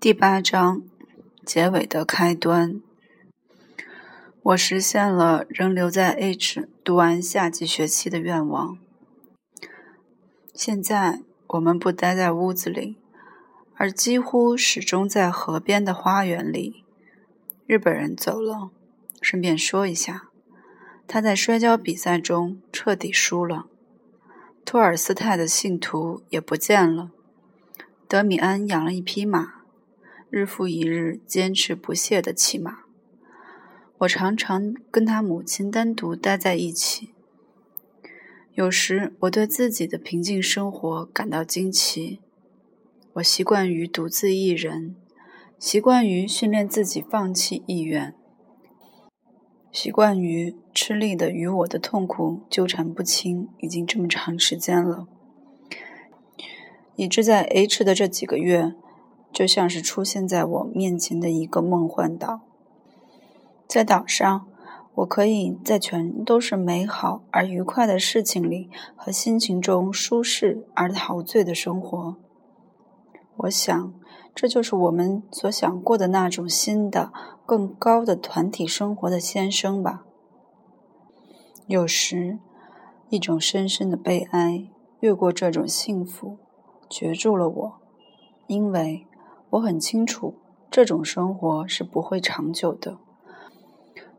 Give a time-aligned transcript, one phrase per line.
[0.00, 0.80] 第八章
[1.44, 2.80] 结尾的开端。
[4.42, 8.78] 我实现了仍留在 H 读完夏季学期的愿望。
[10.54, 12.96] 现在我们不待在屋子里，
[13.74, 16.82] 而几乎始终在河边的花园里。
[17.66, 18.70] 日本人走了，
[19.20, 20.30] 顺便说一下，
[21.06, 23.66] 他在摔跤比赛中彻底输了。
[24.64, 27.10] 托尔斯泰的信徒也不见了。
[28.08, 29.59] 德米安养了一匹马。
[30.30, 32.84] 日复一日，坚持不懈地骑马。
[33.98, 37.10] 我常常跟他母亲单独待在一起。
[38.54, 42.20] 有时，我对自己的平静生活感到惊奇。
[43.14, 44.94] 我习惯于独自一人，
[45.58, 48.14] 习惯于训练自己放弃意愿，
[49.72, 55.08] 习惯于吃力的与我的痛苦纠缠不清，已经这么长时间了，
[56.94, 58.74] 以致在 H 的这几个月。
[59.32, 62.40] 就像是出现在我面前的一个梦幻岛，
[63.66, 64.46] 在岛上，
[64.96, 72.16] 我可以在全都是美好而愉快的事情里和心情中舒适而陶醉的生活。
[73.36, 73.94] 我想，
[74.34, 77.12] 这就是我们所想过的那种新的、
[77.46, 80.04] 更高的团体生活的先声吧。
[81.66, 82.40] 有时，
[83.08, 86.36] 一种深深的悲哀越过这种幸福，
[86.90, 87.72] 攫住了我，
[88.48, 89.06] 因为。
[89.50, 90.34] 我很清楚，
[90.70, 92.98] 这种生活是不会长久的。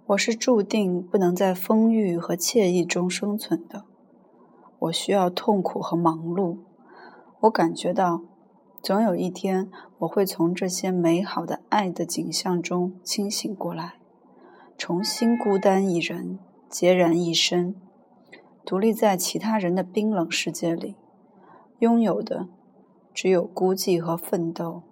[0.08, 3.86] 我是注定不能在丰裕和惬意中生存的。
[4.80, 6.58] 我需要痛苦和忙碌。
[7.42, 8.24] 我感觉到，
[8.84, 13.94] 总有一天我会从这些美好的爱的景象中清醒过来，
[14.78, 17.74] 重新孤单一人，孑然一身，
[18.66, 20.98] 独立在其他人的冰冷世界里，
[21.80, 22.50] 拥有的
[23.14, 24.84] 只有孤寂和奋斗。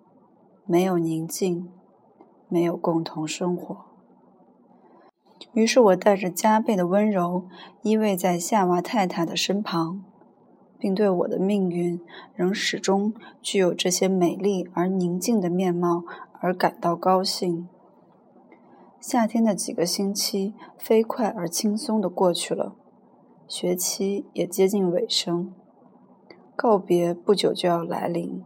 [0.71, 1.67] 没有宁静，
[2.47, 3.75] 没有共同生活。
[5.53, 7.47] 于是我带着加倍的温柔
[7.81, 10.03] 依偎在夏娃太太的身旁，
[10.77, 11.99] 并对我的命运
[12.35, 16.03] 仍始终具有这些美丽而宁静的面貌
[16.39, 17.67] 而感到高兴。
[19.01, 22.75] 夏天的几个星期飞快而轻松地过去了，
[23.47, 25.51] 学期也接近尾声，
[26.55, 28.43] 告别不久就要来临。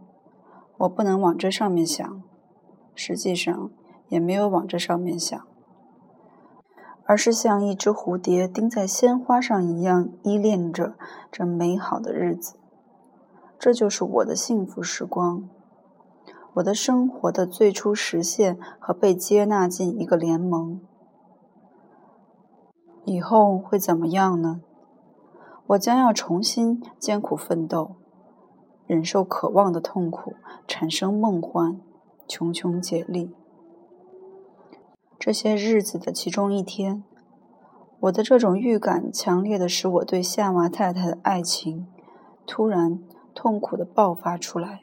[0.84, 2.22] 我不能往这上面想，
[2.94, 3.70] 实际上
[4.08, 5.46] 也没有往这上面想，
[7.04, 10.94] 而是像一只蝴蝶钉在鲜花上一样依恋着
[11.30, 12.56] 这美好的日子。
[13.58, 15.48] 这就是我的幸福时光，
[16.54, 20.80] 我的生活的最初实现和被接纳进一个联盟。
[23.04, 24.60] 以后会怎么样呢？
[25.68, 27.96] 我将要重新艰苦奋斗。
[28.86, 30.34] 忍受渴望的痛苦，
[30.66, 31.80] 产生梦幻，
[32.28, 33.34] 穷穷竭力。
[35.18, 37.02] 这些日子的其中一天，
[38.00, 41.86] 我的这种预感强烈的使我对夏娃太太的爱情
[42.46, 43.02] 突然
[43.34, 44.82] 痛苦的爆发出来。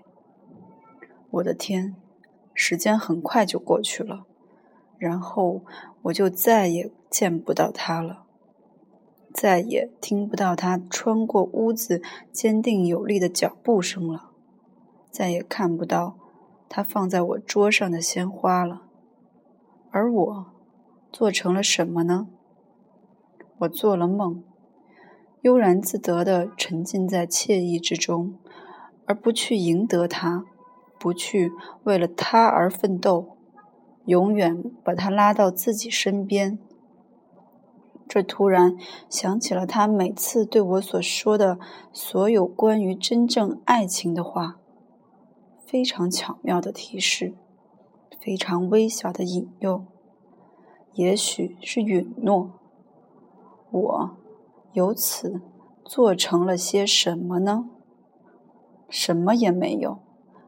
[1.29, 1.95] 我的天，
[2.53, 4.25] 时间很快就过去了，
[4.97, 5.61] 然后
[6.03, 8.25] 我就再也见不到她了。
[9.33, 14.31] 再也听不到他穿过屋子坚定有力的脚步声了，
[15.09, 16.15] 再也看不到
[16.69, 18.83] 他放在我桌上的鲜花了。
[19.89, 20.45] 而我
[21.11, 22.27] 做成了什么呢？
[23.59, 24.43] 我做了梦，
[25.41, 28.35] 悠然自得地沉浸在惬意之中，
[29.05, 30.45] 而不去赢得他，
[30.99, 31.51] 不去
[31.83, 33.37] 为了他而奋斗，
[34.05, 36.57] 永远把他拉到自己身边。
[38.13, 38.75] 这突然
[39.07, 41.57] 想起了他每次对我所说的
[41.93, 44.59] 所有关于真正爱情的话，
[45.65, 47.35] 非常巧妙的提示，
[48.19, 49.85] 非常微小的引诱，
[50.91, 52.51] 也许是允诺。
[53.71, 54.17] 我
[54.73, 55.39] 由此
[55.85, 57.69] 做成了些什么呢？
[58.89, 59.99] 什么也没有，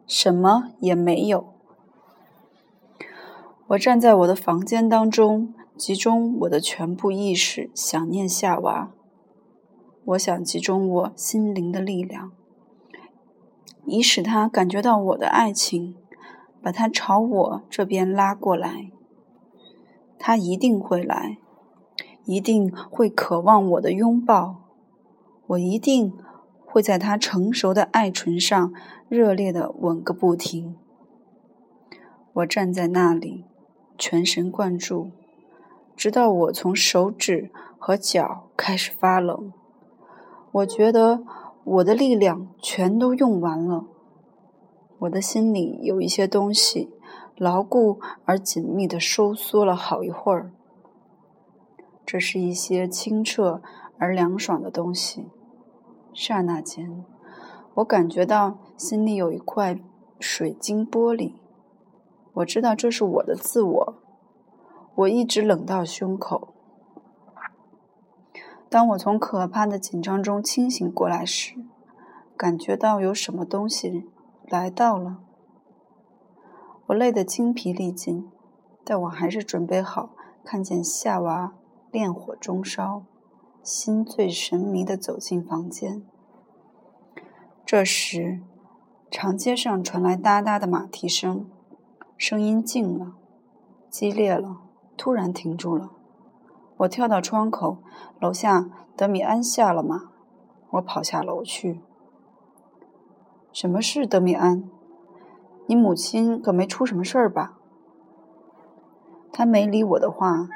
[0.06, 1.54] 什么也没有。
[3.68, 5.54] 我站在我的房间当中。
[5.76, 8.92] 集中我的全部意识，想念夏娃。
[10.06, 12.32] 我想集中我心灵的力量，
[13.86, 15.96] 以使他感觉到我的爱情，
[16.62, 18.92] 把他朝我这边拉过来。
[20.20, 21.38] 他一定会来，
[22.26, 24.62] 一定会渴望我的拥抱。
[25.48, 26.14] 我一定
[26.66, 28.74] 会在他成熟的爱唇上
[29.10, 30.76] 热烈的吻个不停。
[32.34, 33.46] 我站在那里，
[33.98, 35.12] 全神贯注。
[35.96, 39.54] 直到我从手指和脚开始发冷，
[40.52, 41.24] 我觉得
[41.64, 43.86] 我的力量全都用完了。
[45.00, 46.92] 我的心里有一些东西
[47.36, 50.52] 牢固而紧密地收缩了好一会儿。
[52.06, 53.62] 这是一些清澈
[53.98, 55.28] 而凉爽的东西。
[56.14, 57.04] 刹那间，
[57.76, 59.80] 我感觉到心里有一块
[60.20, 61.34] 水晶玻璃。
[62.34, 63.96] 我知道这是我的自我。
[64.96, 66.54] 我一直冷到胸口。
[68.70, 71.56] 当我从可怕的紧张中清醒过来时，
[72.36, 74.10] 感觉到有什么东西
[74.48, 75.20] 来到了。
[76.88, 78.30] 我累得精疲力尽，
[78.84, 80.10] 但我还是准备好
[80.44, 81.54] 看见夏娃
[81.92, 83.04] 烈火中烧，
[83.62, 86.04] 心醉神迷地走进房间。
[87.66, 88.42] 这时，
[89.10, 91.48] 长街上传来哒哒的马蹄声，
[92.18, 93.14] 声音静了，
[93.90, 94.63] 激烈了。
[94.96, 95.92] 突然停住了，
[96.78, 97.78] 我跳到窗口，
[98.20, 100.10] 楼下德米安下了马，
[100.72, 101.82] 我跑下楼去。
[103.52, 104.70] 什么事，德米安？
[105.66, 107.58] 你母亲可没出什么事儿吧？
[109.32, 110.48] 他没理我的话，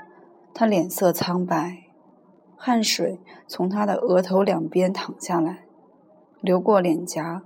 [0.53, 1.85] 他脸色苍白，
[2.55, 5.65] 汗水从他的额头两边淌下来，
[6.41, 7.41] 流过脸颊。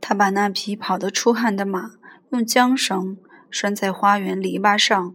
[0.00, 1.90] 他把那匹跑得出汗的马
[2.30, 3.18] 用缰绳。
[3.50, 5.14] 拴在花园篱笆上，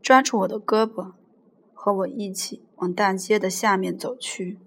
[0.00, 1.12] 抓住我的胳膊，
[1.74, 4.58] 和我一起往大街的下面走去。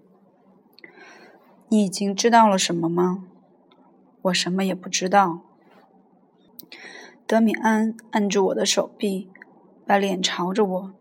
[1.68, 3.24] 你已经知道了什么吗？
[4.22, 5.40] 我什么也不知道。
[7.26, 9.30] 德米安按住我的手臂，
[9.86, 10.92] 把脸朝着我，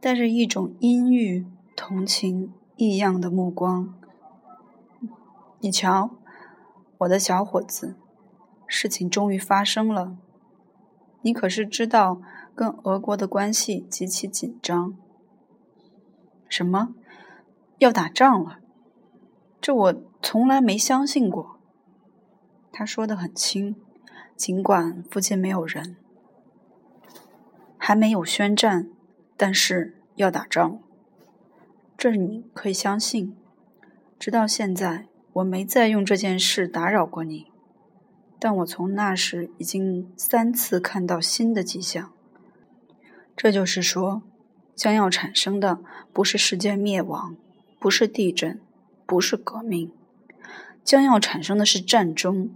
[0.00, 1.44] 带着一种阴郁、
[1.76, 3.92] 同情、异样的目光。
[5.60, 6.10] 你瞧，
[6.98, 7.96] 我的小伙子，
[8.66, 10.16] 事情终于发生了。
[11.22, 12.20] 你可是知道，
[12.54, 14.96] 跟俄国的关系极其紧张。
[16.48, 16.94] 什么？
[17.78, 18.58] 要打仗了？
[19.60, 21.58] 这我从来没相信过。
[22.72, 23.76] 他说的很轻，
[24.36, 25.96] 尽管附近没有人，
[27.76, 28.88] 还没有宣战，
[29.36, 30.80] 但是要打仗。
[31.96, 33.36] 这你可以相信。
[34.18, 37.50] 直到现在，我没再用这件事打扰过你。
[38.40, 42.12] 但我从那时已经三次看到新的迹象，
[43.36, 44.22] 这就是说，
[44.74, 45.80] 将要产生的
[46.12, 47.36] 不是世界灭亡，
[47.80, 48.60] 不是地震，
[49.06, 49.92] 不是革命，
[50.84, 52.54] 将要产生的是战争。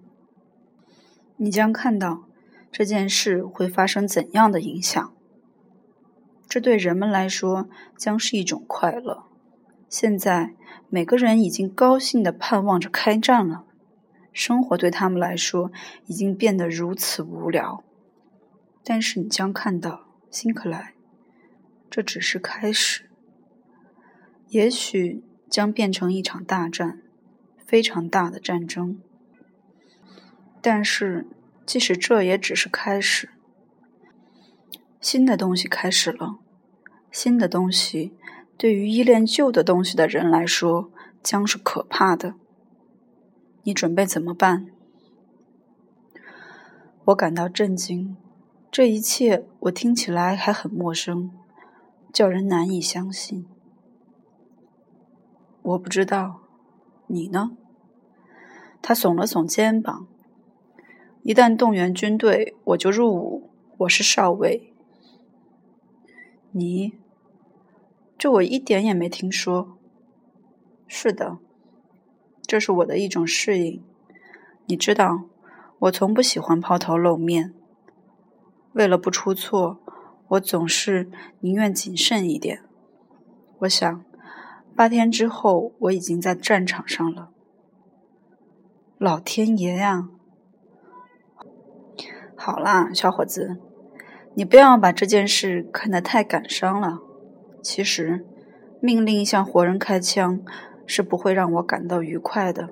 [1.36, 2.24] 你将看到
[2.70, 5.12] 这件事会发生怎样的影响。
[6.48, 9.24] 这对人们来说将是一种快乐。
[9.88, 10.54] 现在
[10.88, 13.64] 每个人已经高兴地盼望着开战了。
[14.32, 15.70] 生活对他们来说
[16.06, 17.84] 已经变得如此无聊，
[18.82, 20.94] 但是你将看到，辛克莱，
[21.90, 23.10] 这只是开始。
[24.48, 27.02] 也许将变成一场大战，
[27.66, 29.00] 非常大的战争。
[30.60, 31.26] 但是，
[31.66, 33.30] 即使这也只是开始，
[35.00, 36.38] 新的东西开始了。
[37.10, 38.14] 新的东西
[38.56, 40.90] 对于依恋旧的东西的人来说，
[41.22, 42.34] 将是可怕的。
[43.64, 44.66] 你准备怎么办？
[47.06, 48.16] 我感到震惊，
[48.70, 51.30] 这一切我听起来还很陌生，
[52.12, 53.46] 叫人难以相信。
[55.62, 56.40] 我不知道，
[57.06, 57.56] 你呢？
[58.80, 60.08] 他耸了耸肩膀。
[61.22, 63.50] 一旦动员军队，我就入伍。
[63.78, 64.74] 我是少尉。
[66.50, 66.94] 你？
[68.18, 69.78] 这我一点也没听说。
[70.88, 71.38] 是的。
[72.52, 73.82] 这是我的一种适应，
[74.66, 75.22] 你知道，
[75.78, 77.54] 我从不喜欢抛头露面。
[78.74, 79.80] 为了不出错，
[80.28, 82.62] 我总是宁愿谨慎一点。
[83.60, 84.04] 我想，
[84.76, 87.30] 八天之后我已经在战场上了。
[88.98, 90.10] 老天爷呀！
[92.36, 93.56] 好啦，小伙子，
[94.34, 96.98] 你不要把这件事看得太感伤了。
[97.62, 98.26] 其实，
[98.82, 100.42] 命令向活人开枪。
[100.86, 102.70] 是不会让我感到愉快的。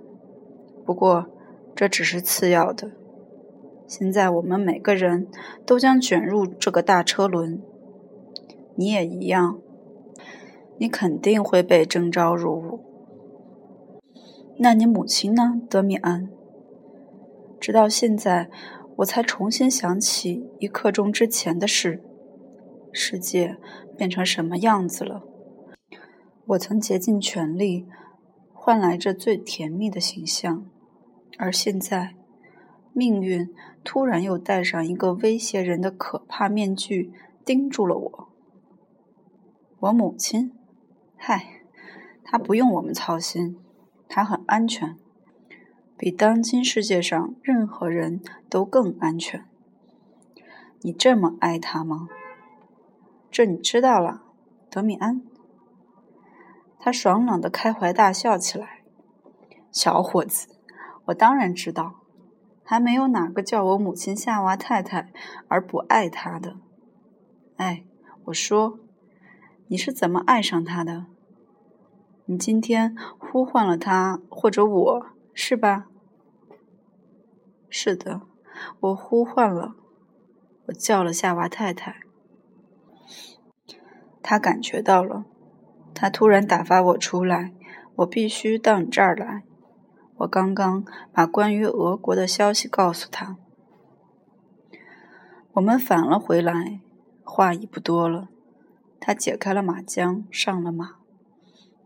[0.84, 1.26] 不过，
[1.74, 2.92] 这只是次要的。
[3.86, 5.26] 现在我们每个人
[5.66, 7.60] 都将卷入这个大车轮，
[8.76, 9.58] 你也一样。
[10.78, 12.80] 你肯定会被征召入伍。
[14.58, 16.30] 那你母亲呢，德米安？
[17.60, 18.48] 直到现在，
[18.96, 22.02] 我才重新想起一刻钟之前的事。
[22.92, 23.58] 世界
[23.96, 25.22] 变成什么样子了？
[26.50, 27.86] 我曾竭尽全力。
[28.52, 30.66] 换来这最甜蜜的形象，
[31.38, 32.14] 而现在，
[32.92, 33.48] 命运
[33.82, 37.12] 突然又戴上一个威胁人的可怕面具，
[37.44, 38.28] 盯住了我。
[39.78, 40.52] 我母亲，
[41.16, 41.62] 嗨，
[42.22, 43.56] 她不用我们操心，
[44.08, 44.96] 她很安全，
[45.96, 49.46] 比当今世界上任何人都更安全。
[50.82, 52.08] 你这么爱她吗？
[53.30, 54.22] 这你知道了，
[54.68, 55.22] 德米安。
[56.80, 58.82] 他爽朗的开怀大笑起来。
[59.70, 60.48] 小伙子，
[61.04, 62.00] 我当然知道，
[62.64, 65.12] 还没有哪个叫我母亲夏娃太太
[65.46, 66.56] 而不爱她的。
[67.56, 67.84] 哎，
[68.24, 68.80] 我说，
[69.68, 71.06] 你是怎么爱上他的？
[72.24, 75.86] 你今天呼唤了他，或者我是吧？
[77.68, 78.22] 是的，
[78.80, 79.76] 我呼唤了。
[80.66, 82.00] 我叫了夏娃太太，
[84.22, 85.24] 他感觉到了，
[85.94, 87.52] 他突然打发我出来，
[87.96, 89.42] 我必须到你这儿来。
[90.18, 93.36] 我刚刚把关于俄国的消息告诉他，
[95.52, 96.80] 我们返了回来，
[97.24, 98.28] 话已不多了。
[98.98, 100.96] 他解开了马缰，上了马，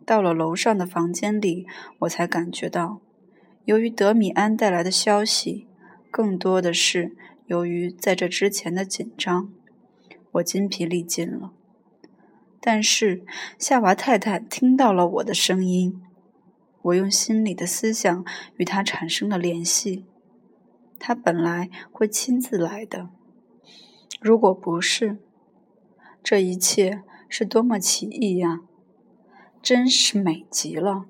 [0.04, 1.66] 到了楼上的房间里，
[2.00, 3.00] 我才感觉到，
[3.64, 5.68] 由于德米安带来的消息，
[6.11, 7.16] 更多的是。
[7.46, 9.52] 由于在这之前的紧张，
[10.32, 11.52] 我筋疲力尽了。
[12.66, 13.26] 但是
[13.59, 16.00] 夏娃太太听到了我的声音，
[16.80, 18.25] 我用心里的思想
[18.56, 20.06] 与她产生了联系。
[20.99, 23.11] 她本来会亲自来的，
[24.18, 25.18] 如果不是，
[26.23, 28.61] 这一切是多么奇异呀！
[29.61, 31.04] 真是美极了。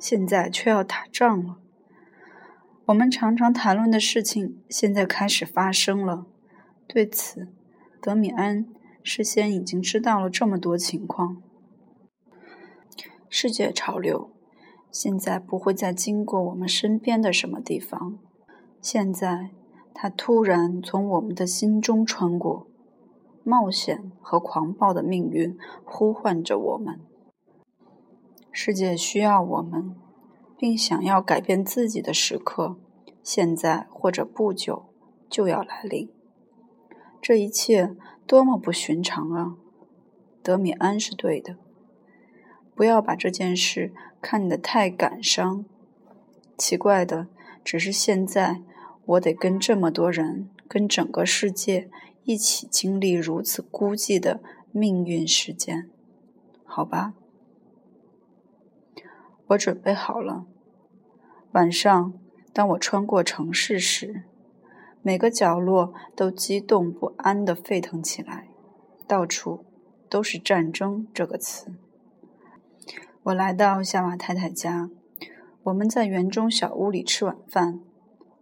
[0.00, 1.58] 现在却要打仗了。
[2.86, 6.26] 我们常常谈论的事情，现在开始发生了。
[6.88, 7.46] 对此，
[8.02, 8.66] 德米安
[9.04, 11.40] 事先已经知道了这么多情况。
[13.28, 14.30] 世界潮流
[14.90, 18.18] 现在不会再经过我们身边的什么地方，
[18.80, 19.50] 现在
[19.92, 22.66] 它突然从我们的心中穿过。
[23.44, 26.98] 冒险和狂暴的命运呼唤着我们。
[28.50, 29.94] 世界需要我们。
[30.56, 32.76] 并想要改变自己的时刻，
[33.22, 34.86] 现在或者不久
[35.28, 36.08] 就要来临。
[37.20, 37.94] 这一切
[38.26, 39.56] 多么不寻常啊！
[40.42, 41.56] 德米安是对的，
[42.74, 45.64] 不要把这件事看得太感伤。
[46.56, 47.28] 奇怪的
[47.62, 48.62] 只是，现在
[49.04, 51.90] 我得跟这么多人，跟整个世界
[52.24, 54.40] 一起经历如此孤寂的
[54.72, 55.90] 命运事件。
[56.64, 57.14] 好吧。
[59.48, 60.46] 我准备好了。
[61.52, 62.14] 晚上，
[62.52, 64.22] 当我穿过城市时，
[65.06, 68.48] 每个角落都激动不安地沸腾起来，
[69.06, 69.66] 到处
[70.08, 71.74] 都是“战争”这个词。
[73.24, 74.88] 我来到夏娃太太家，
[75.64, 77.80] 我们在园中小屋里吃晚饭。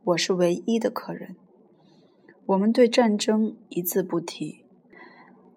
[0.05, 1.35] 我是唯一的客人。
[2.47, 4.65] 我们对战争一字不提，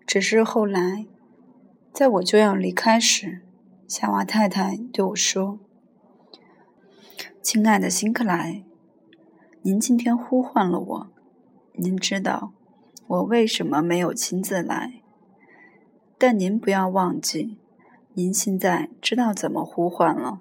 [0.08, 1.06] 只是后来，
[1.94, 3.44] 在我就要离开时。
[3.88, 5.60] 夏娃太太对我说
[7.44, 8.64] ：“亲爱的辛克莱，
[9.66, 11.08] 您今天呼唤了我。
[11.74, 12.54] 您知道
[13.08, 15.02] 我为什么没有亲自来？
[16.20, 17.58] 但您不要忘记，
[18.14, 20.40] 您现在知道怎么呼唤了。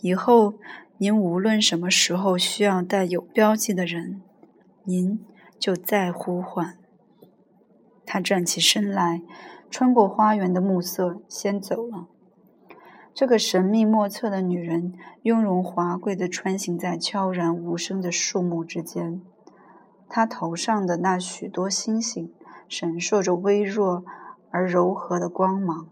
[0.00, 0.54] 以后
[0.96, 4.22] 您无论什么时候需要带有标记的人，
[4.84, 5.22] 您
[5.58, 6.78] 就再呼唤。”
[8.06, 9.20] 他站起身来，
[9.68, 12.08] 穿过花园的暮色，先走了。
[13.16, 14.92] 这个神秘莫测的女人，
[15.22, 19.22] 雍容华贵地穿行在悄然无声的树木之间。
[20.06, 22.30] 她头上的那许多星星，
[22.68, 24.04] 闪烁着微弱
[24.50, 25.88] 而柔和的光芒。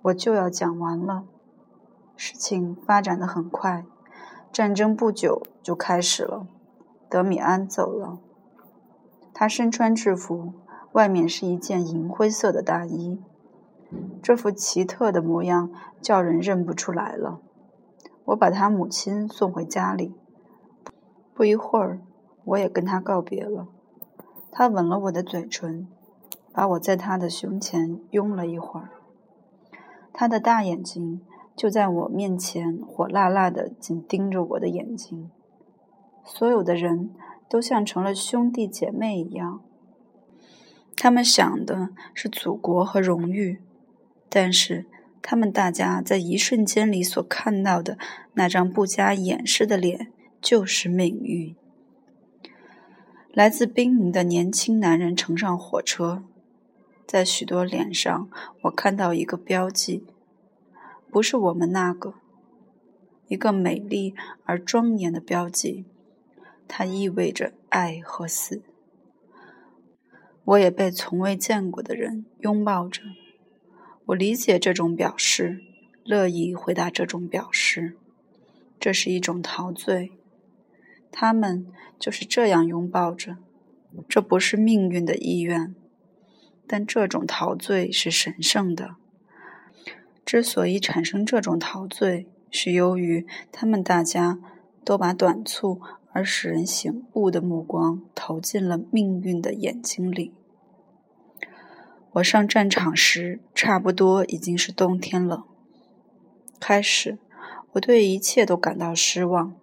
[0.00, 1.24] 我就要讲完了。
[2.16, 3.84] 事情发展得很快，
[4.50, 6.46] 战争不久就开始了。
[7.10, 8.18] 德米安走了，
[9.34, 10.54] 他身穿制服，
[10.92, 13.20] 外面是一件银灰色的大衣。
[14.22, 17.40] 这副奇特的模样叫人认不出来了。
[18.26, 20.14] 我把他母亲送回家里，
[21.32, 22.00] 不一会儿，
[22.44, 23.68] 我也跟他告别了。
[24.50, 25.86] 他吻了我的嘴唇，
[26.52, 28.90] 把我在他的胸前拥了一会儿。
[30.12, 31.20] 他的大眼睛
[31.54, 35.30] 就在我面前火辣辣的紧盯着我的眼睛。
[36.24, 37.14] 所有的人
[37.48, 39.60] 都像成了兄弟姐妹一样，
[40.96, 43.60] 他们想的是祖国和荣誉。
[44.28, 44.86] 但是，
[45.22, 47.98] 他们大家在一瞬间里所看到的
[48.34, 51.56] 那张不加掩饰的脸，就是命运。
[53.32, 56.24] 来自兵营的年轻男人乘上火车，
[57.06, 58.28] 在许多脸上，
[58.62, 60.06] 我看到一个标记，
[61.10, 62.14] 不是我们那个，
[63.28, 64.14] 一个美丽
[64.44, 65.84] 而庄严的标记，
[66.66, 68.62] 它意味着爱和死。
[70.44, 73.02] 我也被从未见过的人拥抱着。
[74.06, 75.60] 我理解这种表示，
[76.04, 77.96] 乐意回答这种表示。
[78.78, 80.12] 这是一种陶醉，
[81.10, 81.66] 他们
[81.98, 83.38] 就是这样拥抱着。
[84.08, 85.74] 这不是命运的意愿，
[86.66, 88.96] 但这种陶醉是神圣的。
[90.24, 94.38] 之所以产生这种陶醉，是由于他们大家
[94.84, 95.80] 都把短促
[96.12, 100.32] 而使人醒悟的目光投进了命运的眼睛里。
[102.16, 105.44] 我上战场时，差不多已经是冬天了。
[106.58, 107.18] 开始，
[107.72, 109.54] 我对一切都感到失望，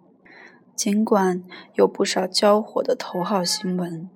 [0.76, 1.42] 尽管
[1.74, 4.08] 有不少交火的头号新闻。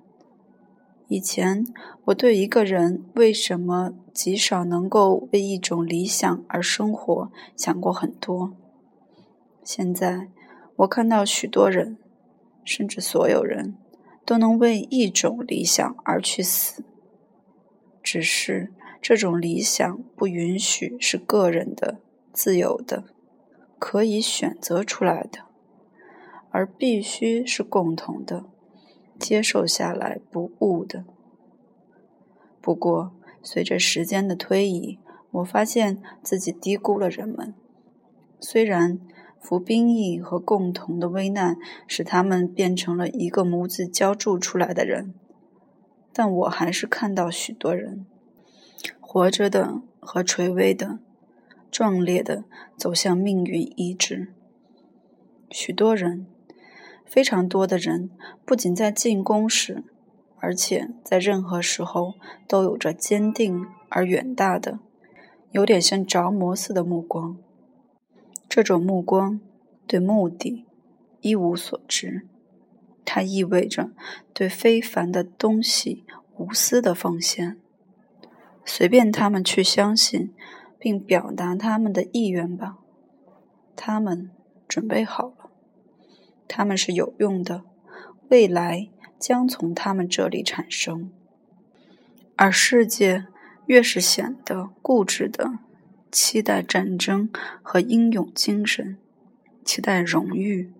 [1.09, 1.65] 以前，
[2.05, 8.53] 我对一个人为什么极少能够为一种理想而生活想过很多。
[9.65, 10.29] 现在，
[10.77, 11.97] 我看到许多人，
[12.63, 13.75] 甚至所有人
[14.25, 16.85] 都能为一种理想而去死，
[18.01, 21.99] 只是这种理想不允许是个人的、
[22.31, 23.03] 自由的、
[23.77, 25.39] 可以选择出来的，
[26.51, 28.45] 而必须是共同的。
[29.19, 31.03] 接受下来不误的。
[32.61, 33.11] 不过，
[33.43, 34.97] 随着时间的推移，
[35.31, 37.53] 我发现自己低估了人们。
[38.39, 38.97] 虽然
[39.41, 45.13] 服兵役和共同的危难使他们变成了一个模子浇铸出来的人，
[46.13, 48.05] 但我还是看到许多人，
[48.99, 50.99] 活着的和垂危的，
[51.71, 52.43] 壮烈的
[52.77, 54.33] 走向命运医治。
[55.49, 56.27] 许多人。
[57.05, 58.11] 非常多的人
[58.45, 59.83] 不仅在进攻时，
[60.37, 62.13] 而且在任何时候
[62.47, 64.77] 都有着坚定而远大的、
[65.49, 67.35] 有点像着魔似的目光。
[68.47, 69.41] 这种目光
[69.87, 70.67] 对目的
[71.21, 72.27] 一无所知，
[73.11, 73.89] 它意味着
[74.35, 76.05] 对非凡的东西
[76.37, 77.57] 无私的奉献。
[78.63, 80.31] 随便他们去相信
[80.77, 82.77] 并表达他们的意愿吧，
[83.75, 84.29] 他们
[84.67, 85.49] 准备好了。
[86.47, 87.63] 他们是有用的，
[88.29, 91.09] 未来将从他们这里产生。
[92.35, 93.25] 而世界
[93.65, 95.53] 越是显得固执的
[96.11, 97.31] 期待战争
[97.63, 98.99] 和英勇精神，
[99.65, 100.71] 期待荣誉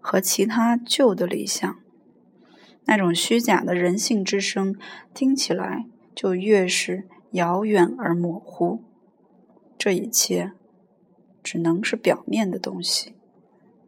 [0.00, 1.78] 和其他旧的理想，
[2.86, 4.74] 那种虚假的人性之声
[5.14, 8.82] 听起来就越是遥远而模糊。
[9.78, 10.52] 这一切
[11.42, 13.14] 只能是表面的东西，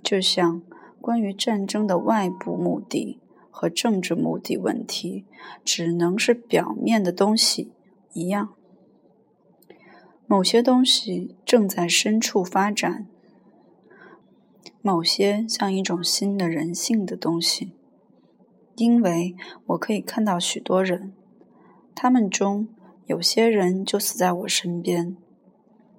[0.02, 0.62] 就像。
[1.02, 3.18] 关于战争的外部目的
[3.50, 5.26] 和政治目的问题，
[5.64, 7.72] 只能是表面的东西
[8.12, 8.54] 一样。
[10.28, 13.08] 某些东西正在深处发展，
[14.82, 17.72] 某些像一种新的人性的东西。
[18.76, 19.34] 因为
[19.66, 21.14] 我可以看到许多人，
[21.94, 22.68] 他们中
[23.06, 25.16] 有些人就死在我身边，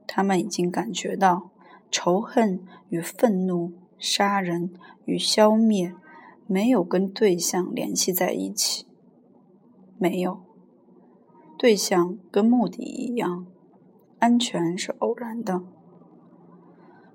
[0.06, 1.50] 他们已经感觉到
[1.90, 3.74] 仇恨与愤怒。
[4.00, 4.74] 杀人
[5.06, 5.96] 与消灭
[6.46, 8.86] 没有跟对象联系在一起，
[9.98, 10.42] 没有
[11.58, 13.48] 对象跟目的一样，
[14.20, 15.62] 安全是偶然的。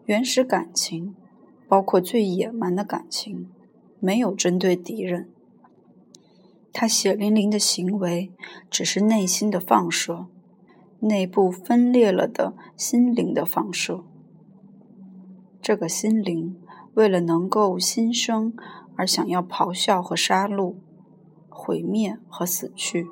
[0.06, 1.14] 原始感情，
[1.68, 3.48] 包括最野蛮的感情，
[4.00, 5.28] 没有针对敌人。
[6.72, 8.32] 他血淋淋的行为
[8.70, 10.26] 只是内心的放射，
[11.00, 14.04] 内部分裂了的心灵的放射。
[15.60, 16.56] 这个心灵。
[16.94, 18.52] 为了能够新生
[18.96, 20.74] 而想要咆哮和杀戮、
[21.48, 23.06] 毁灭和死去。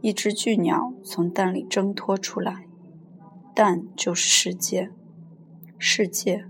[0.00, 2.66] 一只巨鸟从蛋里挣脱出来，
[3.54, 4.90] 蛋就是世界，
[5.78, 6.44] 世界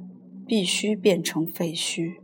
[0.46, 2.21] 必须变成废墟。